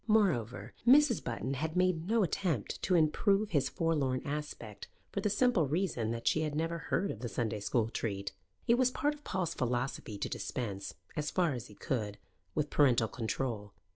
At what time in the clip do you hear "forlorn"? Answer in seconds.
3.69-4.23